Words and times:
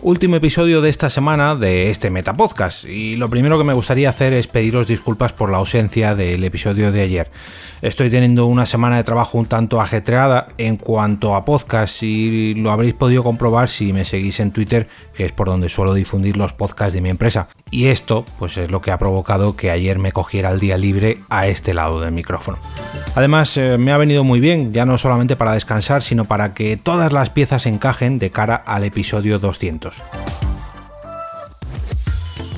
Último 0.00 0.36
episodio 0.36 0.80
de 0.80 0.90
esta 0.90 1.10
semana 1.10 1.56
de 1.56 1.90
este 1.90 2.08
Metapodcast 2.08 2.84
y 2.84 3.14
lo 3.14 3.28
primero 3.28 3.58
que 3.58 3.64
me 3.64 3.72
gustaría 3.72 4.08
hacer 4.08 4.32
es 4.32 4.46
pediros 4.46 4.86
disculpas 4.86 5.32
por 5.32 5.50
la 5.50 5.56
ausencia 5.56 6.14
del 6.14 6.44
episodio 6.44 6.92
de 6.92 7.00
ayer. 7.00 7.30
Estoy 7.82 8.08
teniendo 8.08 8.46
una 8.46 8.64
semana 8.64 8.96
de 8.96 9.04
trabajo 9.04 9.38
un 9.38 9.46
tanto 9.46 9.80
ajetreada 9.80 10.48
en 10.56 10.76
cuanto 10.76 11.34
a 11.34 11.44
podcast 11.44 12.02
y 12.04 12.54
lo 12.54 12.70
habréis 12.70 12.94
podido 12.94 13.24
comprobar 13.24 13.68
si 13.68 13.92
me 13.92 14.04
seguís 14.04 14.38
en 14.38 14.52
Twitter, 14.52 14.88
que 15.14 15.24
es 15.24 15.32
por 15.32 15.48
donde 15.48 15.68
suelo 15.68 15.94
difundir 15.94 16.36
los 16.36 16.52
podcasts 16.52 16.94
de 16.94 17.00
mi 17.00 17.10
empresa. 17.10 17.48
Y 17.70 17.86
esto, 17.86 18.24
pues 18.38 18.56
es 18.56 18.70
lo 18.70 18.80
que 18.80 18.92
ha 18.92 18.98
provocado 18.98 19.56
que 19.56 19.70
ayer 19.70 19.98
me 19.98 20.12
cogiera 20.12 20.50
el 20.50 20.60
día 20.60 20.78
libre 20.78 21.20
a 21.28 21.48
este 21.48 21.74
lado 21.74 22.00
del 22.00 22.12
micrófono. 22.12 22.58
Además, 23.14 23.56
eh, 23.56 23.78
me 23.78 23.92
ha 23.92 23.96
venido 23.96 24.22
muy 24.22 24.38
bien, 24.38 24.72
ya 24.72 24.86
no 24.86 24.96
solamente 24.96 25.34
para 25.34 25.54
descansar, 25.54 26.02
sino 26.02 26.24
para 26.24 26.54
que 26.54 26.76
todas 26.76 27.12
las 27.12 27.30
piezas 27.30 27.66
encajen 27.66 28.18
de 28.18 28.30
cara 28.30 28.54
al 28.54 28.84
episodio 28.84 29.38
200. 29.38 29.97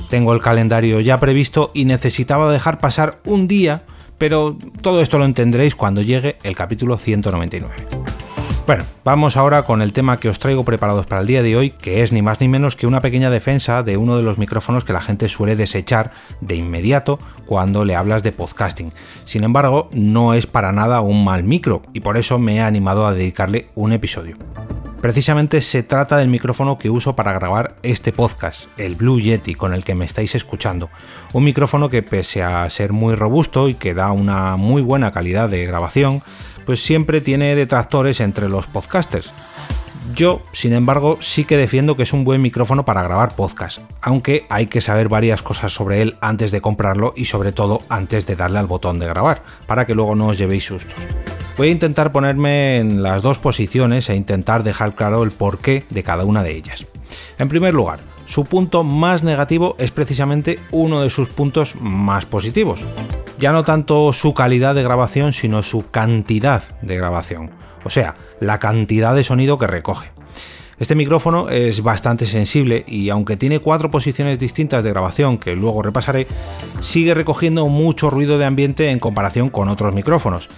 Tengo 0.09 0.33
el 0.33 0.41
calendario 0.41 0.99
ya 0.99 1.19
previsto 1.19 1.71
y 1.73 1.85
necesitaba 1.85 2.51
dejar 2.51 2.79
pasar 2.79 3.19
un 3.23 3.47
día 3.47 3.83
pero 4.21 4.55
todo 4.81 5.01
esto 5.01 5.17
lo 5.17 5.25
entenderéis 5.25 5.73
cuando 5.73 6.03
llegue 6.03 6.37
el 6.43 6.55
capítulo 6.55 6.99
199. 6.99 7.73
Bueno, 8.67 8.83
vamos 9.03 9.35
ahora 9.35 9.63
con 9.63 9.81
el 9.81 9.93
tema 9.93 10.19
que 10.19 10.29
os 10.29 10.37
traigo 10.37 10.63
preparados 10.63 11.07
para 11.07 11.21
el 11.21 11.27
día 11.27 11.41
de 11.41 11.57
hoy, 11.57 11.71
que 11.71 12.03
es 12.03 12.11
ni 12.11 12.21
más 12.21 12.39
ni 12.39 12.47
menos 12.47 12.75
que 12.75 12.85
una 12.85 13.01
pequeña 13.01 13.31
defensa 13.31 13.81
de 13.81 13.97
uno 13.97 14.17
de 14.17 14.21
los 14.21 14.37
micrófonos 14.37 14.85
que 14.85 14.93
la 14.93 15.01
gente 15.01 15.27
suele 15.27 15.55
desechar 15.55 16.11
de 16.39 16.55
inmediato 16.55 17.17
cuando 17.47 17.83
le 17.83 17.95
hablas 17.95 18.21
de 18.21 18.31
podcasting. 18.31 18.93
Sin 19.25 19.43
embargo, 19.43 19.89
no 19.91 20.35
es 20.35 20.45
para 20.45 20.71
nada 20.71 21.01
un 21.01 21.25
mal 21.25 21.43
micro 21.43 21.81
y 21.91 22.01
por 22.01 22.15
eso 22.15 22.37
me 22.37 22.57
he 22.57 22.61
animado 22.61 23.07
a 23.07 23.15
dedicarle 23.15 23.69
un 23.73 23.91
episodio. 23.91 24.37
Precisamente 25.01 25.61
se 25.61 25.81
trata 25.81 26.17
del 26.17 26.27
micrófono 26.27 26.77
que 26.77 26.91
uso 26.91 27.15
para 27.15 27.33
grabar 27.33 27.73
este 27.81 28.13
podcast, 28.13 28.65
el 28.77 28.93
Blue 28.93 29.19
Yeti 29.19 29.55
con 29.55 29.73
el 29.73 29.83
que 29.83 29.95
me 29.95 30.05
estáis 30.05 30.35
escuchando. 30.35 30.91
Un 31.33 31.43
micrófono 31.43 31.89
que 31.89 32.03
pese 32.03 32.43
a 32.43 32.69
ser 32.69 32.93
muy 32.93 33.15
robusto 33.15 33.67
y 33.67 33.73
que 33.73 33.95
da 33.95 34.11
una 34.11 34.57
muy 34.57 34.83
buena 34.83 35.11
calidad 35.11 35.49
de 35.49 35.65
grabación, 35.65 36.21
pues 36.67 36.83
siempre 36.83 37.19
tiene 37.19 37.55
detractores 37.55 38.19
entre 38.19 38.47
los 38.47 38.67
podcasters. 38.67 39.33
Yo, 40.13 40.43
sin 40.51 40.73
embargo, 40.73 41.17
sí 41.19 41.45
que 41.45 41.57
defiendo 41.57 41.97
que 41.97 42.03
es 42.03 42.13
un 42.13 42.23
buen 42.23 42.43
micrófono 42.43 42.85
para 42.85 43.01
grabar 43.01 43.35
podcast, 43.35 43.79
aunque 44.01 44.45
hay 44.51 44.67
que 44.67 44.81
saber 44.81 45.09
varias 45.09 45.41
cosas 45.41 45.73
sobre 45.73 46.03
él 46.03 46.17
antes 46.21 46.51
de 46.51 46.61
comprarlo 46.61 47.13
y 47.15 47.25
sobre 47.25 47.51
todo 47.51 47.81
antes 47.89 48.27
de 48.27 48.35
darle 48.35 48.59
al 48.59 48.67
botón 48.67 48.99
de 48.99 49.07
grabar, 49.07 49.41
para 49.65 49.87
que 49.87 49.95
luego 49.95 50.15
no 50.15 50.27
os 50.27 50.37
llevéis 50.37 50.65
sustos. 50.65 51.07
Voy 51.57 51.67
a 51.67 51.71
intentar 51.71 52.11
ponerme 52.11 52.77
en 52.77 53.03
las 53.03 53.21
dos 53.21 53.39
posiciones 53.39 54.09
e 54.09 54.15
intentar 54.15 54.63
dejar 54.63 54.95
claro 54.95 55.23
el 55.23 55.31
porqué 55.31 55.85
de 55.89 56.03
cada 56.03 56.23
una 56.23 56.43
de 56.43 56.55
ellas. 56.55 56.87
En 57.39 57.49
primer 57.49 57.73
lugar, 57.73 57.99
su 58.25 58.45
punto 58.45 58.83
más 58.83 59.23
negativo 59.23 59.75
es 59.77 59.91
precisamente 59.91 60.59
uno 60.71 61.01
de 61.01 61.09
sus 61.09 61.29
puntos 61.29 61.75
más 61.79 62.25
positivos. 62.25 62.81
Ya 63.37 63.51
no 63.51 63.63
tanto 63.63 64.13
su 64.13 64.33
calidad 64.33 64.75
de 64.75 64.83
grabación, 64.83 65.33
sino 65.33 65.61
su 65.63 65.89
cantidad 65.89 66.63
de 66.81 66.97
grabación. 66.97 67.51
O 67.83 67.89
sea, 67.89 68.15
la 68.39 68.59
cantidad 68.59 69.13
de 69.13 69.23
sonido 69.23 69.57
que 69.57 69.67
recoge. 69.67 70.11
Este 70.79 70.95
micrófono 70.95 71.49
es 71.49 71.83
bastante 71.83 72.25
sensible 72.25 72.83
y 72.87 73.09
aunque 73.09 73.37
tiene 73.37 73.59
cuatro 73.59 73.91
posiciones 73.91 74.39
distintas 74.39 74.83
de 74.83 74.89
grabación 74.89 75.37
que 75.37 75.55
luego 75.55 75.83
repasaré, 75.83 76.25
sigue 76.79 77.13
recogiendo 77.13 77.67
mucho 77.67 78.09
ruido 78.09 78.39
de 78.39 78.45
ambiente 78.45 78.89
en 78.89 78.97
comparación 78.97 79.49
con 79.49 79.69
otros 79.69 79.93
micrófonos. 79.93 80.49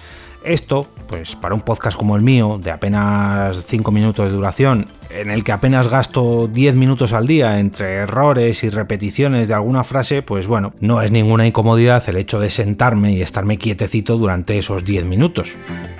Esto, 0.44 0.88
pues 1.08 1.36
para 1.38 1.56
un 1.56 1.62
podcast 1.62 1.98
como 1.98 2.18
el 2.18 2.22
mío, 2.22 2.60
de 2.62 2.72
apenas 2.72 3.66
5 3.66 3.92
minutos 3.92 4.26
de 4.30 4.36
duración, 4.36 4.88
en 5.10 5.32
el 5.32 5.44
que 5.44 5.54
apenas 5.54 5.88
gasto 5.88 6.48
10 6.48 6.76
minutos 6.76 7.14
al 7.14 7.28
día 7.28 7.60
entre 7.60 7.94
errores 7.94 8.64
y 8.64 8.70
repeticiones 8.70 9.48
de 9.48 9.54
alguna 9.54 9.86
frase, 9.86 10.22
pues 10.22 10.48
bueno, 10.48 10.74
no 10.82 11.02
es 11.02 11.12
ninguna 11.12 11.48
incomodidad 11.48 12.04
el 12.08 12.18
hecho 12.18 12.40
de 12.40 12.50
sentarme 12.50 13.14
y 13.14 13.22
estarme 13.22 13.58
quietecito 13.58 14.18
durante 14.18 14.58
esos 14.58 14.84
10 14.84 15.06
minutos. 15.06 15.56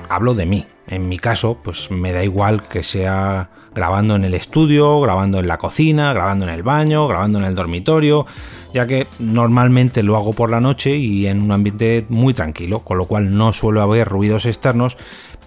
Hablo 0.10 0.34
de 0.34 0.46
mí. 0.46 0.66
En 0.94 1.10
mi 1.10 1.18
caso, 1.18 1.58
pues 1.64 1.90
me 1.90 2.12
da 2.12 2.24
igual 2.24 2.68
que 2.68 2.84
sea 2.84 3.50
grabando 3.74 4.16
en 4.16 4.24
el 4.26 4.36
estudio, 4.36 5.02
grabando 5.02 5.40
en 5.40 5.48
la 5.48 5.58
cocina, 5.58 6.14
grabando 6.14 6.46
en 6.46 6.52
el 6.52 6.62
baño, 6.62 7.08
grabando 7.08 7.40
en 7.40 7.46
el 7.46 7.56
dormitorio, 7.56 8.28
ya 8.74 8.86
que 8.86 9.08
normalmente 9.18 10.04
lo 10.04 10.16
hago 10.16 10.34
por 10.34 10.52
la 10.52 10.62
noche 10.62 10.96
y 10.96 11.26
en 11.26 11.42
un 11.42 11.52
ambiente 11.52 12.06
muy 12.10 12.36
tranquilo, 12.36 12.80
con 12.80 13.00
lo 13.00 13.06
cual 13.06 13.36
no 13.36 13.54
suelo 13.54 13.82
haber 13.82 14.08
ruidos 14.08 14.46
externos. 14.46 14.98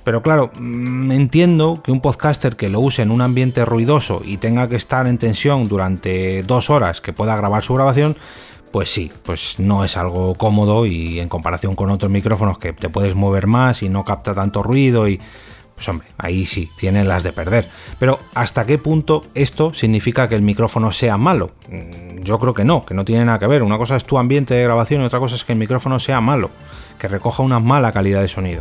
Pero 0.03 0.23
claro, 0.23 0.51
mm, 0.59 1.13
entiendo 1.13 1.81
que 1.83 1.93
un 1.93 2.01
podcaster 2.01 2.57
que 2.57 2.69
lo 2.69 2.81
use 2.81 3.03
en 3.03 3.13
un 3.13 3.21
ambiente 3.21 3.65
ruidoso 3.65 4.23
y 4.25 4.39
tenga 4.39 4.69
que 4.69 4.77
estar 4.77 5.07
en 5.07 5.19
tensión 5.19 5.69
durante 5.69 6.43
dos 6.43 6.71
horas 6.71 7.01
que 7.01 7.13
pueda 7.13 7.37
grabar 7.37 7.63
su 7.63 7.75
grabación, 7.75 8.17
pues 8.77 8.93
sí, 8.93 9.11
pues 9.23 9.59
no 9.59 9.85
es 9.85 9.97
algo 9.97 10.35
cómodo 10.35 10.85
y 10.85 11.19
en 11.19 11.31
comparación 11.31 11.75
con 11.75 11.89
otros 11.89 12.13
micrófonos 12.13 12.59
que 12.59 12.75
te 12.75 12.91
puedes 12.91 13.15
mover 13.15 13.47
más 13.47 13.83
y 13.83 13.89
no 13.89 14.05
capta 14.05 14.35
tanto 14.35 14.63
ruido 14.63 15.09
y 15.09 15.19
pues 15.75 15.89
hombre, 15.89 16.09
ahí 16.19 16.45
sí, 16.45 16.69
tienen 16.77 17.09
las 17.09 17.23
de 17.23 17.33
perder. 17.33 17.71
Pero 17.99 18.19
¿hasta 18.35 18.67
qué 18.67 18.77
punto 18.77 19.25
esto 19.35 19.73
significa 19.73 20.29
que 20.29 20.35
el 20.35 20.43
micrófono 20.43 20.93
sea 20.93 21.17
malo? 21.17 21.53
Mm, 21.71 22.21
yo 22.21 22.39
creo 22.39 22.53
que 22.53 22.67
no, 22.67 22.85
que 22.85 22.93
no 22.93 23.07
tiene 23.07 23.25
nada 23.25 23.39
que 23.39 23.47
ver. 23.47 23.63
Una 23.63 23.79
cosa 23.79 23.97
es 23.97 24.05
tu 24.05 24.19
ambiente 24.19 24.53
de 24.53 24.65
grabación 24.65 25.01
y 25.01 25.07
otra 25.07 25.21
cosa 25.21 25.37
es 25.37 25.45
que 25.45 25.55
el 25.55 25.59
micrófono 25.59 25.99
sea 25.99 26.21
malo, 26.21 26.51
que 26.99 27.09
recoja 27.09 27.43
una 27.43 27.61
mala 27.61 27.93
calidad 27.93 28.21
de 28.21 28.29
sonido. 28.29 28.61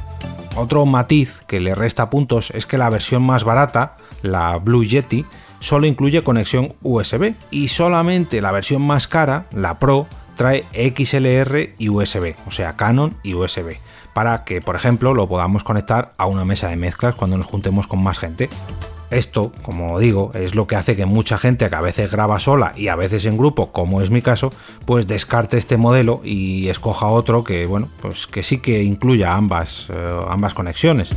Otro 0.55 0.85
matiz 0.85 1.41
que 1.45 1.59
le 1.59 1.75
resta 1.75 2.09
puntos 2.09 2.51
es 2.51 2.65
que 2.65 2.77
la 2.77 2.89
versión 2.89 3.21
más 3.21 3.43
barata, 3.43 3.97
la 4.21 4.59
Blue 4.59 4.85
Yeti, 4.85 5.25
solo 5.65 5.87
incluye 5.87 6.23
conexión 6.23 6.75
USB 6.83 7.33
y 7.49 7.69
solamente 7.69 8.39
la 8.39 8.51
versión 8.51 8.83
más 8.83 9.07
cara, 9.07 9.47
la 9.51 9.79
Pro, 9.79 10.05
trae 10.35 10.65
XLR 10.73 11.73
y 11.79 11.89
USB, 11.89 12.35
o 12.45 12.51
sea, 12.51 12.75
Canon 12.75 13.17
y 13.23 13.33
USB 13.33 13.77
para 14.13 14.45
que, 14.45 14.61
por 14.61 14.77
ejemplo, 14.77 15.13
lo 15.13 15.27
podamos 15.27 15.65
conectar 15.65 16.13
a 16.17 16.25
una 16.27 16.45
mesa 16.45 16.69
de 16.69 16.77
mezclas 16.77 17.15
cuando 17.15 17.37
nos 17.37 17.47
juntemos 17.47 17.85
con 17.85 18.01
más 18.01 18.17
gente. 18.17 18.47
Esto, 19.09 19.51
como 19.61 19.99
digo, 19.99 20.31
es 20.35 20.55
lo 20.55 20.67
que 20.67 20.77
hace 20.77 20.95
que 20.95 21.05
mucha 21.05 21.37
gente 21.37 21.69
que 21.69 21.75
a 21.75 21.81
veces 21.81 22.11
graba 22.11 22.39
sola 22.39 22.71
y 22.77 22.87
a 22.87 22.95
veces 22.95 23.25
en 23.25 23.37
grupo, 23.37 23.73
como 23.73 24.01
es 24.01 24.11
mi 24.11 24.21
caso, 24.21 24.53
pues 24.85 25.05
descarte 25.05 25.57
este 25.57 25.75
modelo 25.75 26.21
y 26.23 26.69
escoja 26.69 27.07
otro 27.07 27.43
que, 27.43 27.65
bueno, 27.65 27.89
pues 28.01 28.25
que 28.25 28.41
sí 28.41 28.59
que 28.59 28.83
incluya 28.83 29.35
ambas, 29.35 29.87
eh, 29.93 30.21
ambas 30.29 30.53
conexiones. 30.53 31.09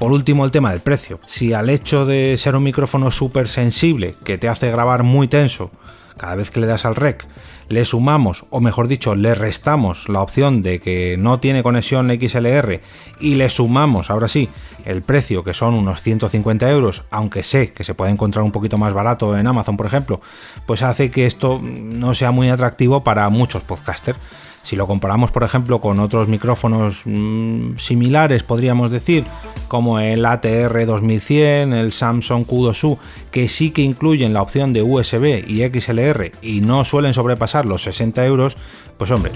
Por 0.00 0.12
último, 0.12 0.46
el 0.46 0.50
tema 0.50 0.70
del 0.70 0.80
precio. 0.80 1.20
Si 1.26 1.52
al 1.52 1.68
hecho 1.68 2.06
de 2.06 2.34
ser 2.38 2.56
un 2.56 2.62
micrófono 2.62 3.10
súper 3.10 3.48
sensible 3.48 4.14
que 4.24 4.38
te 4.38 4.48
hace 4.48 4.70
grabar 4.70 5.02
muy 5.02 5.28
tenso, 5.28 5.70
cada 6.16 6.36
vez 6.36 6.50
que 6.50 6.58
le 6.58 6.66
das 6.66 6.86
al 6.86 6.96
rec, 6.96 7.26
le 7.68 7.84
sumamos, 7.84 8.46
o 8.48 8.62
mejor 8.62 8.88
dicho, 8.88 9.14
le 9.14 9.34
restamos 9.34 10.08
la 10.08 10.22
opción 10.22 10.62
de 10.62 10.80
que 10.80 11.16
no 11.18 11.38
tiene 11.38 11.62
conexión 11.62 12.08
XLR 12.08 12.80
y 13.20 13.34
le 13.34 13.50
sumamos, 13.50 14.08
ahora 14.08 14.26
sí, 14.26 14.48
el 14.86 15.02
precio, 15.02 15.44
que 15.44 15.52
son 15.52 15.74
unos 15.74 16.00
150 16.00 16.70
euros, 16.70 17.04
aunque 17.10 17.42
sé 17.42 17.74
que 17.74 17.84
se 17.84 17.92
puede 17.92 18.10
encontrar 18.10 18.42
un 18.42 18.52
poquito 18.52 18.78
más 18.78 18.94
barato 18.94 19.36
en 19.36 19.46
Amazon, 19.46 19.76
por 19.76 19.84
ejemplo, 19.84 20.22
pues 20.64 20.82
hace 20.82 21.10
que 21.10 21.26
esto 21.26 21.60
no 21.62 22.14
sea 22.14 22.30
muy 22.30 22.48
atractivo 22.48 23.04
para 23.04 23.28
muchos 23.28 23.64
podcasters. 23.64 24.18
Si 24.62 24.76
lo 24.76 24.86
comparamos, 24.86 25.30
por 25.32 25.42
ejemplo, 25.42 25.80
con 25.80 25.98
otros 25.98 26.28
micrófonos 26.28 27.02
mm, 27.04 27.76
similares, 27.76 28.42
podríamos 28.42 28.90
decir, 28.90 29.24
como 29.68 29.98
el 30.00 30.24
ATR 30.24 30.86
2100, 30.86 31.72
el 31.72 31.92
Samsung 31.92 32.46
Q2U, 32.46 32.98
que 33.30 33.48
sí 33.48 33.70
que 33.70 33.82
incluyen 33.82 34.32
la 34.32 34.42
opción 34.42 34.72
de 34.72 34.82
USB 34.82 35.44
y 35.46 35.62
XLR 35.62 36.32
y 36.42 36.60
no 36.60 36.84
suelen 36.84 37.14
sobrepasar 37.14 37.66
los 37.66 37.82
60 37.82 38.24
euros, 38.26 38.56
pues 38.98 39.10
hombre, 39.10 39.32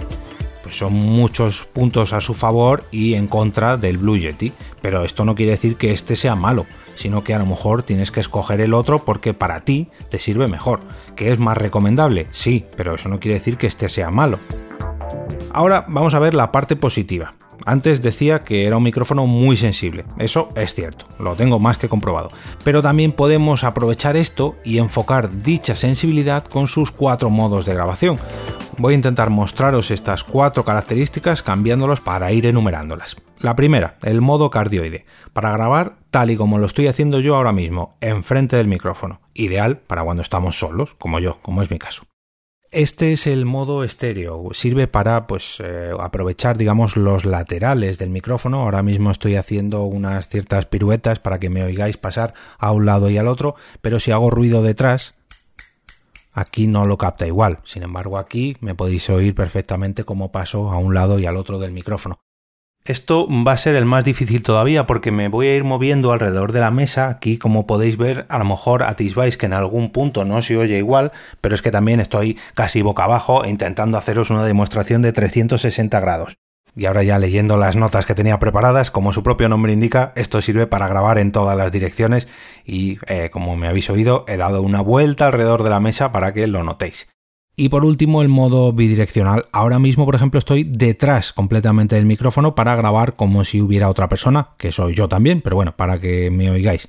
pues 0.64 0.76
son 0.78 0.94
muchos 0.94 1.66
puntos 1.72 2.12
a 2.12 2.22
su 2.22 2.32
favor 2.32 2.84
y 2.90 3.14
en 3.14 3.26
contra 3.26 3.76
del 3.76 3.98
Blue 3.98 4.16
Yeti. 4.16 4.52
Pero 4.80 5.04
esto 5.04 5.24
no 5.24 5.34
quiere 5.34 5.52
decir 5.52 5.76
que 5.76 5.92
este 5.92 6.16
sea 6.16 6.34
malo, 6.34 6.66
sino 6.94 7.22
que 7.22 7.34
a 7.34 7.38
lo 7.38 7.46
mejor 7.46 7.82
tienes 7.82 8.10
que 8.10 8.20
escoger 8.20 8.62
el 8.62 8.72
otro 8.72 9.04
porque 9.04 9.34
para 9.34 9.60
ti 9.60 9.88
te 10.08 10.18
sirve 10.18 10.48
mejor. 10.48 10.80
¿Que 11.16 11.32
es 11.32 11.38
más 11.38 11.58
recomendable? 11.58 12.28
Sí, 12.30 12.64
pero 12.76 12.94
eso 12.94 13.08
no 13.10 13.20
quiere 13.20 13.34
decir 13.34 13.58
que 13.58 13.66
este 13.66 13.88
sea 13.90 14.10
malo. 14.10 14.38
Ahora 15.54 15.84
vamos 15.86 16.14
a 16.14 16.18
ver 16.18 16.34
la 16.34 16.50
parte 16.50 16.74
positiva. 16.74 17.34
Antes 17.64 18.02
decía 18.02 18.40
que 18.40 18.66
era 18.66 18.76
un 18.76 18.82
micrófono 18.82 19.28
muy 19.28 19.56
sensible, 19.56 20.04
eso 20.18 20.48
es 20.56 20.74
cierto, 20.74 21.06
lo 21.20 21.36
tengo 21.36 21.60
más 21.60 21.78
que 21.78 21.88
comprobado, 21.88 22.30
pero 22.64 22.82
también 22.82 23.12
podemos 23.12 23.62
aprovechar 23.62 24.16
esto 24.16 24.56
y 24.64 24.78
enfocar 24.78 25.30
dicha 25.42 25.76
sensibilidad 25.76 26.44
con 26.44 26.66
sus 26.66 26.90
cuatro 26.90 27.30
modos 27.30 27.66
de 27.66 27.74
grabación. 27.74 28.18
Voy 28.78 28.94
a 28.94 28.96
intentar 28.96 29.30
mostraros 29.30 29.92
estas 29.92 30.24
cuatro 30.24 30.64
características 30.64 31.44
cambiándolos 31.44 32.00
para 32.00 32.32
ir 32.32 32.46
enumerándolas. 32.46 33.16
La 33.38 33.54
primera, 33.54 33.96
el 34.02 34.20
modo 34.20 34.50
cardioide, 34.50 35.06
para 35.32 35.52
grabar 35.52 35.98
tal 36.10 36.32
y 36.32 36.36
como 36.36 36.58
lo 36.58 36.66
estoy 36.66 36.88
haciendo 36.88 37.20
yo 37.20 37.36
ahora 37.36 37.52
mismo, 37.52 37.96
enfrente 38.00 38.56
del 38.56 38.66
micrófono, 38.66 39.20
ideal 39.34 39.78
para 39.78 40.02
cuando 40.02 40.24
estamos 40.24 40.58
solos, 40.58 40.96
como 40.98 41.20
yo, 41.20 41.38
como 41.42 41.62
es 41.62 41.70
mi 41.70 41.78
caso. 41.78 42.02
Este 42.74 43.12
es 43.12 43.28
el 43.28 43.44
modo 43.44 43.84
estéreo. 43.84 44.48
Sirve 44.50 44.88
para 44.88 45.28
pues 45.28 45.58
eh, 45.62 45.92
aprovechar, 45.96 46.58
digamos, 46.58 46.96
los 46.96 47.24
laterales 47.24 47.98
del 47.98 48.10
micrófono. 48.10 48.62
Ahora 48.62 48.82
mismo 48.82 49.12
estoy 49.12 49.36
haciendo 49.36 49.84
unas 49.84 50.28
ciertas 50.28 50.66
piruetas 50.66 51.20
para 51.20 51.38
que 51.38 51.50
me 51.50 51.62
oigáis 51.62 51.98
pasar 51.98 52.34
a 52.58 52.72
un 52.72 52.84
lado 52.84 53.10
y 53.10 53.16
al 53.16 53.28
otro, 53.28 53.54
pero 53.80 54.00
si 54.00 54.10
hago 54.10 54.28
ruido 54.28 54.60
detrás, 54.64 55.14
aquí 56.32 56.66
no 56.66 56.84
lo 56.84 56.98
capta 56.98 57.28
igual. 57.28 57.60
Sin 57.62 57.84
embargo, 57.84 58.18
aquí 58.18 58.56
me 58.58 58.74
podéis 58.74 59.08
oír 59.08 59.36
perfectamente 59.36 60.02
como 60.02 60.32
paso 60.32 60.72
a 60.72 60.78
un 60.78 60.94
lado 60.94 61.20
y 61.20 61.26
al 61.26 61.36
otro 61.36 61.60
del 61.60 61.70
micrófono. 61.70 62.18
Esto 62.86 63.26
va 63.30 63.52
a 63.52 63.56
ser 63.56 63.76
el 63.76 63.86
más 63.86 64.04
difícil 64.04 64.42
todavía 64.42 64.86
porque 64.86 65.10
me 65.10 65.28
voy 65.28 65.46
a 65.46 65.56
ir 65.56 65.64
moviendo 65.64 66.12
alrededor 66.12 66.52
de 66.52 66.60
la 66.60 66.70
mesa. 66.70 67.08
Aquí, 67.08 67.38
como 67.38 67.66
podéis 67.66 67.96
ver, 67.96 68.26
a 68.28 68.38
lo 68.38 68.44
mejor 68.44 68.82
atisbáis 68.82 69.38
que 69.38 69.46
en 69.46 69.54
algún 69.54 69.90
punto 69.90 70.26
no 70.26 70.42
se 70.42 70.58
oye 70.58 70.76
igual, 70.76 71.10
pero 71.40 71.54
es 71.54 71.62
que 71.62 71.70
también 71.70 71.98
estoy 71.98 72.38
casi 72.52 72.82
boca 72.82 73.04
abajo 73.04 73.46
intentando 73.46 73.96
haceros 73.96 74.28
una 74.28 74.44
demostración 74.44 75.00
de 75.00 75.14
360 75.14 75.98
grados. 75.98 76.36
Y 76.76 76.84
ahora 76.84 77.02
ya 77.02 77.18
leyendo 77.18 77.56
las 77.56 77.74
notas 77.74 78.04
que 78.04 78.14
tenía 78.14 78.38
preparadas, 78.38 78.90
como 78.90 79.14
su 79.14 79.22
propio 79.22 79.48
nombre 79.48 79.72
indica, 79.72 80.12
esto 80.14 80.42
sirve 80.42 80.66
para 80.66 80.86
grabar 80.86 81.16
en 81.16 81.32
todas 81.32 81.56
las 81.56 81.72
direcciones 81.72 82.28
y, 82.66 82.98
eh, 83.06 83.30
como 83.32 83.56
me 83.56 83.66
habéis 83.66 83.88
oído, 83.88 84.26
he 84.28 84.36
dado 84.36 84.60
una 84.60 84.82
vuelta 84.82 85.28
alrededor 85.28 85.62
de 85.62 85.70
la 85.70 85.80
mesa 85.80 86.12
para 86.12 86.34
que 86.34 86.46
lo 86.46 86.62
notéis. 86.62 87.06
Y 87.56 87.68
por 87.68 87.84
último, 87.84 88.20
el 88.20 88.28
modo 88.28 88.72
bidireccional. 88.72 89.46
Ahora 89.52 89.78
mismo, 89.78 90.04
por 90.04 90.16
ejemplo, 90.16 90.38
estoy 90.38 90.64
detrás 90.64 91.32
completamente 91.32 91.94
del 91.94 92.04
micrófono 92.04 92.56
para 92.56 92.74
grabar 92.74 93.14
como 93.14 93.44
si 93.44 93.60
hubiera 93.60 93.88
otra 93.88 94.08
persona, 94.08 94.48
que 94.58 94.72
soy 94.72 94.94
yo 94.94 95.08
también, 95.08 95.40
pero 95.40 95.54
bueno, 95.54 95.76
para 95.76 96.00
que 96.00 96.32
me 96.32 96.50
oigáis. 96.50 96.88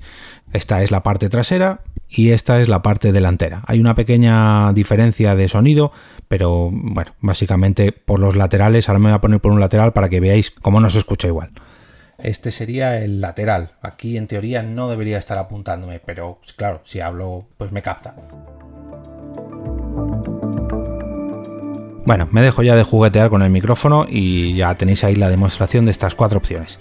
Esta 0.52 0.82
es 0.82 0.90
la 0.90 1.04
parte 1.04 1.28
trasera 1.28 1.82
y 2.08 2.30
esta 2.30 2.60
es 2.60 2.68
la 2.68 2.82
parte 2.82 3.12
delantera. 3.12 3.62
Hay 3.66 3.78
una 3.78 3.94
pequeña 3.94 4.72
diferencia 4.72 5.36
de 5.36 5.48
sonido, 5.48 5.92
pero 6.26 6.70
bueno, 6.72 7.12
básicamente 7.20 7.92
por 7.92 8.18
los 8.18 8.34
laterales. 8.34 8.88
Ahora 8.88 8.98
me 8.98 9.10
voy 9.10 9.16
a 9.16 9.20
poner 9.20 9.40
por 9.40 9.52
un 9.52 9.60
lateral 9.60 9.92
para 9.92 10.08
que 10.08 10.18
veáis 10.18 10.50
cómo 10.50 10.80
no 10.80 10.90
se 10.90 10.98
escucha 10.98 11.28
igual. 11.28 11.50
Este 12.18 12.50
sería 12.50 12.98
el 12.98 13.20
lateral. 13.20 13.72
Aquí 13.82 14.16
en 14.16 14.26
teoría 14.26 14.64
no 14.64 14.88
debería 14.88 15.18
estar 15.18 15.38
apuntándome, 15.38 16.00
pero 16.00 16.40
claro, 16.56 16.80
si 16.82 16.98
hablo, 17.00 17.46
pues 17.56 17.70
me 17.70 17.82
capta. 17.82 18.16
Bueno, 22.06 22.28
me 22.30 22.40
dejo 22.40 22.62
ya 22.62 22.76
de 22.76 22.84
juguetear 22.84 23.30
con 23.30 23.42
el 23.42 23.50
micrófono 23.50 24.06
y 24.08 24.54
ya 24.54 24.76
tenéis 24.76 25.02
ahí 25.02 25.16
la 25.16 25.28
demostración 25.28 25.86
de 25.86 25.90
estas 25.90 26.14
cuatro 26.14 26.38
opciones. 26.38 26.78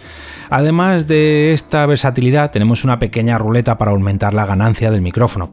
Además 0.52 1.08
de 1.08 1.52
esta 1.52 1.84
versatilidad, 1.88 2.52
tenemos 2.52 2.84
una 2.84 3.00
pequeña 3.00 3.40
ruleta 3.40 3.80
para 3.80 3.90
aumentar 3.90 4.36
la 4.36 4.46
ganancia 4.46 4.92
del 4.92 5.02
micrófono 5.02 5.52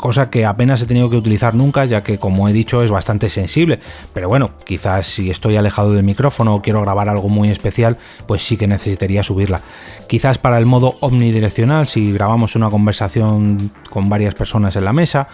cosa 0.00 0.30
que 0.30 0.44
apenas 0.44 0.82
he 0.82 0.86
tenido 0.86 1.10
que 1.10 1.16
utilizar 1.16 1.54
nunca, 1.54 1.84
ya 1.84 2.02
que 2.02 2.18
como 2.18 2.48
he 2.48 2.52
dicho 2.52 2.82
es 2.82 2.90
bastante 2.90 3.28
sensible. 3.28 3.78
Pero 4.12 4.28
bueno, 4.28 4.50
quizás 4.64 5.06
si 5.06 5.30
estoy 5.30 5.56
alejado 5.56 5.92
del 5.92 6.02
micrófono 6.02 6.54
o 6.54 6.62
quiero 6.62 6.80
grabar 6.80 7.08
algo 7.08 7.28
muy 7.28 7.50
especial, 7.50 7.98
pues 8.26 8.42
sí 8.42 8.56
que 8.56 8.66
necesitaría 8.66 9.22
subirla. 9.22 9.60
Quizás 10.08 10.38
para 10.38 10.58
el 10.58 10.66
modo 10.66 10.96
omnidireccional, 11.00 11.86
si 11.86 12.12
grabamos 12.12 12.56
una 12.56 12.70
conversación 12.70 13.70
con 13.90 14.08
varias 14.08 14.34
personas 14.34 14.74
en 14.76 14.84
la 14.84 14.92
mesa. 14.92 15.28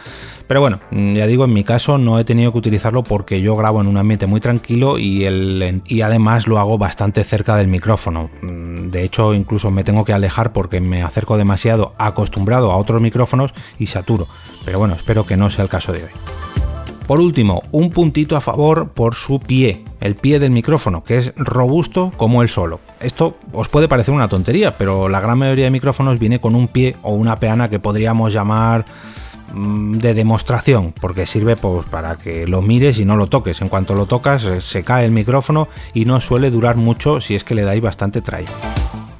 Pero 0.46 0.60
bueno, 0.60 0.80
ya 0.90 1.26
digo, 1.26 1.44
en 1.44 1.52
mi 1.52 1.64
caso 1.64 1.98
no 1.98 2.18
he 2.18 2.24
tenido 2.24 2.52
que 2.52 2.58
utilizarlo 2.58 3.02
porque 3.02 3.40
yo 3.40 3.56
grabo 3.56 3.80
en 3.80 3.88
un 3.88 3.96
ambiente 3.96 4.26
muy 4.26 4.40
tranquilo 4.40 4.98
y, 4.98 5.24
el, 5.24 5.82
y 5.86 6.02
además 6.02 6.46
lo 6.46 6.58
hago 6.58 6.78
bastante 6.78 7.24
cerca 7.24 7.56
del 7.56 7.66
micrófono. 7.66 8.30
Mm, 8.42 8.90
de 8.90 9.02
hecho, 9.02 9.34
incluso 9.34 9.70
me 9.70 9.82
tengo 9.82 10.04
que 10.04 10.12
alejar 10.12 10.52
porque 10.52 10.80
me 10.80 11.02
acerco 11.02 11.36
demasiado 11.36 11.94
acostumbrado 11.98 12.70
a 12.70 12.76
otros 12.76 13.00
micrófonos 13.00 13.52
y 13.78 13.86
saturo 13.88 14.28
pero 14.66 14.80
bueno, 14.80 14.94
espero 14.96 15.24
que 15.24 15.36
no 15.38 15.48
sea 15.48 15.62
el 15.62 15.70
caso 15.70 15.92
de 15.92 16.02
hoy. 16.02 16.10
Por 17.06 17.20
último, 17.20 17.62
un 17.70 17.90
puntito 17.90 18.36
a 18.36 18.40
favor 18.40 18.88
por 18.88 19.14
su 19.14 19.38
pie, 19.38 19.84
el 20.00 20.16
pie 20.16 20.40
del 20.40 20.50
micrófono, 20.50 21.04
que 21.04 21.18
es 21.18 21.32
robusto 21.36 22.10
como 22.16 22.42
el 22.42 22.48
solo. 22.48 22.80
Esto 22.98 23.36
os 23.52 23.68
puede 23.68 23.86
parecer 23.86 24.12
una 24.12 24.28
tontería, 24.28 24.76
pero 24.76 25.08
la 25.08 25.20
gran 25.20 25.38
mayoría 25.38 25.66
de 25.66 25.70
micrófonos 25.70 26.18
viene 26.18 26.40
con 26.40 26.56
un 26.56 26.66
pie 26.66 26.96
o 27.02 27.14
una 27.14 27.38
peana 27.38 27.68
que 27.68 27.78
podríamos 27.78 28.32
llamar 28.32 28.86
mm, 29.54 29.98
de 29.98 30.14
demostración, 30.14 30.92
porque 31.00 31.26
sirve 31.26 31.56
pues, 31.56 31.86
para 31.86 32.16
que 32.16 32.48
lo 32.48 32.60
mires 32.60 32.98
y 32.98 33.04
no 33.04 33.16
lo 33.16 33.28
toques. 33.28 33.60
En 33.60 33.68
cuanto 33.68 33.94
lo 33.94 34.06
tocas, 34.06 34.44
eh, 34.44 34.60
se 34.60 34.82
cae 34.82 35.04
el 35.04 35.12
micrófono 35.12 35.68
y 35.94 36.06
no 36.06 36.20
suele 36.20 36.50
durar 36.50 36.74
mucho 36.74 37.20
si 37.20 37.36
es 37.36 37.44
que 37.44 37.54
le 37.54 37.62
dais 37.62 37.80
bastante 37.80 38.20
trayo. 38.20 38.48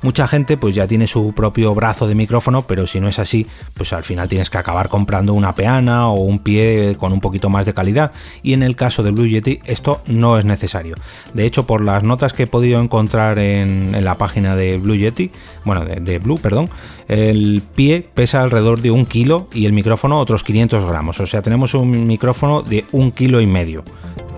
Mucha 0.06 0.28
gente 0.28 0.56
pues 0.56 0.72
ya 0.72 0.86
tiene 0.86 1.08
su 1.08 1.32
propio 1.32 1.74
brazo 1.74 2.06
de 2.06 2.14
micrófono, 2.14 2.64
pero 2.68 2.86
si 2.86 3.00
no 3.00 3.08
es 3.08 3.18
así, 3.18 3.44
pues 3.74 3.92
al 3.92 4.04
final 4.04 4.28
tienes 4.28 4.50
que 4.50 4.56
acabar 4.56 4.88
comprando 4.88 5.34
una 5.34 5.56
peana 5.56 6.06
o 6.06 6.20
un 6.20 6.38
pie 6.38 6.94
con 6.96 7.12
un 7.12 7.20
poquito 7.20 7.50
más 7.50 7.66
de 7.66 7.74
calidad. 7.74 8.12
Y 8.40 8.52
en 8.52 8.62
el 8.62 8.76
caso 8.76 9.02
de 9.02 9.10
Blue 9.10 9.26
Yeti 9.26 9.58
esto 9.64 10.02
no 10.06 10.38
es 10.38 10.44
necesario. 10.44 10.94
De 11.34 11.44
hecho, 11.44 11.66
por 11.66 11.80
las 11.80 12.04
notas 12.04 12.32
que 12.32 12.44
he 12.44 12.46
podido 12.46 12.80
encontrar 12.80 13.40
en, 13.40 14.04
la 14.04 14.16
página 14.16 14.54
de 14.54 14.78
Blue 14.78 14.94
Yeti, 14.94 15.32
bueno, 15.64 15.84
de, 15.84 15.96
de 15.96 16.20
Blue, 16.20 16.38
perdón, 16.38 16.70
el 17.08 17.60
pie 17.74 18.08
pesa 18.14 18.42
alrededor 18.42 18.82
de 18.82 18.92
un 18.92 19.06
kilo 19.06 19.48
y 19.52 19.66
el 19.66 19.72
micrófono 19.72 20.20
otros 20.20 20.44
500 20.44 20.84
gramos. 20.84 21.18
O 21.18 21.26
sea, 21.26 21.42
tenemos 21.42 21.74
un 21.74 22.06
micrófono 22.06 22.62
de 22.62 22.84
un 22.92 23.10
kilo 23.10 23.40
y 23.40 23.48
medio. 23.48 23.82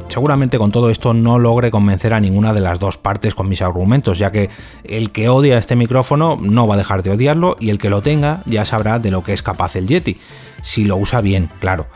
Seguramente 0.09 0.59
con 0.59 0.73
todo 0.73 0.91
esto 0.91 1.13
no 1.13 1.39
logre 1.39 1.71
convencer 1.71 2.15
a 2.15 2.21
ninguna 2.21 2.55
de 2.55 2.61
las 2.61 2.79
dos 2.79 2.97
partes 2.97 3.35
con 3.35 3.49
mis 3.49 3.63
argumentos, 3.63 4.19
ya 4.19 4.33
que 4.33 4.49
el 4.85 5.11
que 5.13 5.29
odia 5.29 5.59
este 5.59 5.77
micrófono 5.77 6.39
no 6.41 6.67
va 6.67 6.75
a 6.75 6.79
dejar 6.79 7.03
de 7.03 7.11
odiarlo 7.11 7.57
y 7.61 7.71
el 7.71 7.79
que 7.79 7.91
lo 7.91 8.03
tenga 8.03 8.43
ya 8.47 8.65
sabrá 8.65 8.99
de 8.99 9.11
lo 9.11 9.23
que 9.23 9.35
es 9.35 9.43
capaz 9.43 9.77
el 9.77 9.87
Yeti, 9.87 10.19
si 10.63 10.85
lo 10.85 10.97
usa 10.97 11.21
bien, 11.21 11.51
claro. 11.61 11.87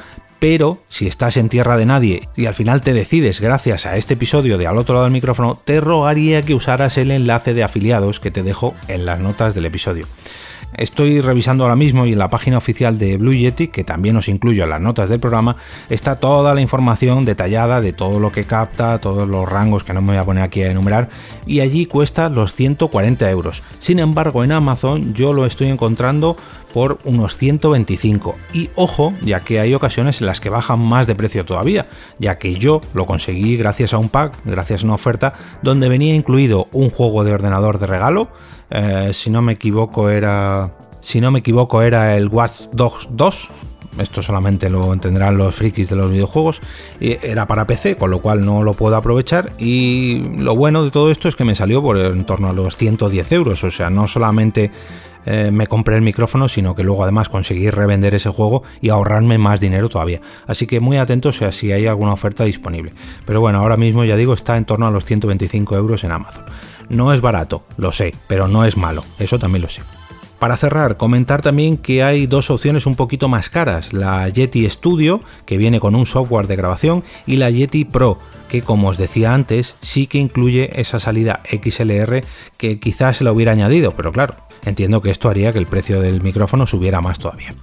Pero 0.42 0.78
si 0.88 1.06
estás 1.06 1.36
en 1.36 1.48
tierra 1.48 1.76
de 1.76 1.86
nadie 1.86 2.28
y 2.34 2.46
al 2.46 2.54
final 2.54 2.80
te 2.80 2.92
decides 2.92 3.40
gracias 3.40 3.86
a 3.86 3.96
este 3.96 4.14
episodio 4.14 4.58
de 4.58 4.66
al 4.66 4.76
otro 4.76 4.94
lado 4.94 5.04
del 5.04 5.12
micrófono, 5.12 5.54
te 5.54 5.80
rogaría 5.80 6.42
que 6.42 6.56
usaras 6.56 6.98
el 6.98 7.12
enlace 7.12 7.54
de 7.54 7.62
afiliados 7.62 8.18
que 8.18 8.32
te 8.32 8.42
dejo 8.42 8.74
en 8.88 9.06
las 9.06 9.20
notas 9.20 9.54
del 9.54 9.66
episodio. 9.66 10.04
Estoy 10.74 11.20
revisando 11.20 11.64
ahora 11.64 11.76
mismo 11.76 12.06
y 12.06 12.12
en 12.12 12.18
la 12.18 12.30
página 12.30 12.56
oficial 12.56 12.98
de 12.98 13.18
Blue 13.18 13.34
Yeti, 13.34 13.68
que 13.68 13.84
también 13.84 14.16
os 14.16 14.28
incluyo 14.28 14.64
en 14.64 14.70
las 14.70 14.80
notas 14.80 15.10
del 15.10 15.20
programa, 15.20 15.56
está 15.90 16.16
toda 16.16 16.54
la 16.54 16.62
información 16.62 17.26
detallada 17.26 17.82
de 17.82 17.92
todo 17.92 18.18
lo 18.18 18.32
que 18.32 18.44
capta, 18.44 18.98
todos 18.98 19.28
los 19.28 19.46
rangos 19.46 19.84
que 19.84 19.92
no 19.92 20.00
me 20.00 20.12
voy 20.12 20.16
a 20.16 20.24
poner 20.24 20.42
aquí 20.42 20.62
a 20.62 20.70
enumerar, 20.70 21.10
y 21.46 21.60
allí 21.60 21.84
cuesta 21.84 22.30
los 22.30 22.54
140 22.54 23.30
euros. 23.30 23.62
Sin 23.80 23.98
embargo, 23.98 24.44
en 24.44 24.52
Amazon 24.52 25.12
yo 25.12 25.34
lo 25.34 25.44
estoy 25.44 25.68
encontrando 25.68 26.36
por 26.72 26.98
unos 27.04 27.36
125. 27.36 28.36
Y 28.52 28.70
ojo, 28.74 29.14
ya 29.22 29.40
que 29.40 29.60
hay 29.60 29.74
ocasiones 29.74 30.20
en 30.20 30.26
las 30.26 30.40
que 30.40 30.50
bajan 30.50 30.80
más 30.80 31.06
de 31.06 31.14
precio 31.14 31.44
todavía, 31.44 31.86
ya 32.18 32.38
que 32.38 32.54
yo 32.54 32.80
lo 32.94 33.06
conseguí 33.06 33.56
gracias 33.56 33.94
a 33.94 33.98
un 33.98 34.08
pack, 34.08 34.36
gracias 34.44 34.82
a 34.82 34.86
una 34.86 34.94
oferta, 34.94 35.34
donde 35.62 35.88
venía 35.88 36.14
incluido 36.14 36.68
un 36.72 36.90
juego 36.90 37.24
de 37.24 37.32
ordenador 37.32 37.78
de 37.78 37.86
regalo, 37.86 38.28
eh, 38.70 39.10
si 39.12 39.30
no 39.30 39.42
me 39.42 39.52
equivoco 39.52 40.08
era 40.08 40.76
si 41.00 41.20
no 41.20 41.30
me 41.30 41.40
equivoco 41.40 41.82
era 41.82 42.16
el 42.16 42.28
Watch 42.28 42.68
Dogs 42.72 43.08
2 43.10 43.50
esto 43.98 44.22
solamente 44.22 44.70
lo 44.70 44.92
entenderán 44.92 45.36
los 45.36 45.54
frikis 45.54 45.90
de 45.90 45.96
los 45.96 46.10
videojuegos. 46.10 46.60
Era 47.00 47.46
para 47.46 47.66
PC 47.66 47.96
con 47.96 48.10
lo 48.10 48.20
cual 48.20 48.44
no 48.44 48.62
lo 48.62 48.72
puedo 48.72 48.96
aprovechar. 48.96 49.52
Y 49.58 50.22
lo 50.38 50.56
bueno 50.56 50.82
de 50.82 50.90
todo 50.90 51.10
esto 51.10 51.28
es 51.28 51.36
que 51.36 51.44
me 51.44 51.54
salió 51.54 51.82
por 51.82 51.98
en 51.98 52.24
torno 52.24 52.48
a 52.48 52.52
los 52.52 52.76
110 52.76 53.32
euros. 53.32 53.64
O 53.64 53.70
sea 53.70 53.90
no 53.90 54.08
solamente 54.08 54.70
eh, 55.26 55.50
me 55.52 55.66
compré 55.66 55.96
el 55.96 56.02
micrófono, 56.02 56.48
sino 56.48 56.74
que 56.74 56.82
luego 56.82 57.02
además 57.02 57.28
conseguí 57.28 57.70
revender 57.70 58.14
ese 58.14 58.30
juego 58.30 58.62
y 58.80 58.90
ahorrarme 58.90 59.38
más 59.38 59.60
dinero 59.60 59.88
todavía. 59.88 60.20
Así 60.46 60.66
que 60.66 60.80
muy 60.80 60.96
atentos 60.96 61.42
a 61.42 61.52
si 61.52 61.72
hay 61.72 61.86
alguna 61.86 62.12
oferta 62.12 62.44
disponible. 62.44 62.92
Pero 63.26 63.40
bueno, 63.40 63.58
ahora 63.58 63.76
mismo 63.76 64.04
ya 64.04 64.16
digo, 64.16 64.34
está 64.34 64.56
en 64.56 64.64
torno 64.64 64.86
a 64.86 64.90
los 64.90 65.04
125 65.04 65.76
euros 65.76 66.04
en 66.04 66.12
Amazon. 66.12 66.44
No 66.88 67.12
es 67.12 67.20
barato, 67.20 67.64
lo 67.76 67.92
sé, 67.92 68.14
pero 68.26 68.48
no 68.48 68.64
es 68.64 68.76
malo, 68.76 69.04
eso 69.18 69.38
también 69.38 69.62
lo 69.62 69.68
sé. 69.68 69.82
Para 70.38 70.56
cerrar, 70.56 70.96
comentar 70.96 71.40
también 71.40 71.76
que 71.76 72.02
hay 72.02 72.26
dos 72.26 72.50
opciones 72.50 72.84
un 72.86 72.96
poquito 72.96 73.28
más 73.28 73.48
caras, 73.48 73.92
la 73.92 74.28
Yeti 74.28 74.68
Studio, 74.68 75.20
que 75.46 75.56
viene 75.56 75.78
con 75.78 75.94
un 75.94 76.04
software 76.04 76.48
de 76.48 76.56
grabación, 76.56 77.04
y 77.26 77.36
la 77.36 77.48
Yeti 77.48 77.84
Pro, 77.84 78.18
que 78.48 78.60
como 78.60 78.88
os 78.88 78.98
decía 78.98 79.34
antes, 79.34 79.76
sí 79.80 80.08
que 80.08 80.18
incluye 80.18 80.80
esa 80.80 80.98
salida 80.98 81.42
XLR 81.48 82.22
que 82.58 82.80
quizás 82.80 83.18
se 83.18 83.24
la 83.24 83.30
hubiera 83.30 83.52
añadido, 83.52 83.92
pero 83.92 84.10
claro, 84.10 84.34
entiendo 84.64 85.00
que 85.02 85.10
esto 85.10 85.28
haría 85.28 85.52
que 85.52 85.58
el 85.58 85.66
precio 85.66 86.00
del 86.00 86.22
micrófono 86.22 86.66
subiera 86.66 87.00
más 87.00 87.18
todavía. 87.18 87.54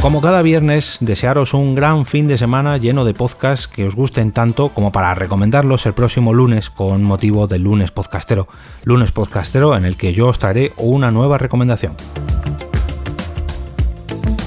Como 0.00 0.20
cada 0.20 0.42
viernes, 0.42 0.98
desearos 1.00 1.54
un 1.54 1.74
gran 1.74 2.06
fin 2.06 2.28
de 2.28 2.38
semana 2.38 2.76
lleno 2.76 3.04
de 3.04 3.14
podcasts 3.14 3.66
que 3.66 3.86
os 3.86 3.94
gusten 3.94 4.32
tanto 4.32 4.70
como 4.70 4.92
para 4.92 5.14
recomendarlos 5.14 5.86
el 5.86 5.94
próximo 5.94 6.32
lunes 6.32 6.70
con 6.70 7.02
motivo 7.02 7.46
del 7.46 7.62
lunes 7.62 7.90
podcastero. 7.90 8.48
Lunes 8.84 9.12
podcastero 9.12 9.76
en 9.76 9.84
el 9.84 9.96
que 9.96 10.12
yo 10.12 10.28
os 10.28 10.38
traeré 10.38 10.72
una 10.76 11.10
nueva 11.10 11.38
recomendación. 11.38 11.94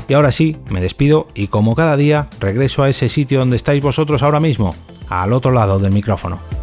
Y 0.08 0.14
ahora 0.14 0.32
sí, 0.32 0.58
me 0.70 0.82
despido 0.82 1.28
y 1.34 1.48
como 1.48 1.74
cada 1.74 1.96
día 1.96 2.28
regreso 2.40 2.84
a 2.84 2.90
ese 2.90 3.08
sitio 3.08 3.40
donde 3.40 3.56
estáis 3.56 3.82
vosotros 3.82 4.24
ahora 4.24 4.42
mismo, 4.42 4.76
al 5.10 5.32
otro 5.32 5.52
lado 5.52 5.80
del 5.80 5.94
micrófono. 5.94 6.61